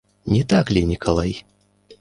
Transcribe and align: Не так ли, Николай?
Не 0.25 0.41
так 0.53 0.71
ли, 0.71 0.83
Николай? 0.83 1.45